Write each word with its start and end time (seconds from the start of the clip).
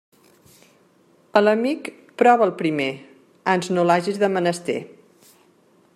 A 1.39 1.43
l'amic 1.43 1.91
prova'l 2.23 2.55
primer, 2.63 2.89
ans 3.53 3.69
no 3.77 3.87
l'hagis 3.91 4.21
de 4.25 4.31
menester. 4.39 4.79